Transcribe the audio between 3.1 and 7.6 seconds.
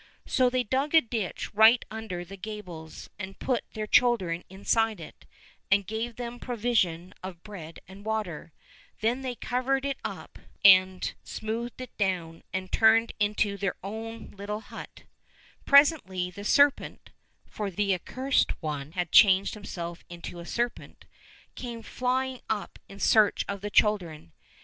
and put their children inside it, and gave them provision of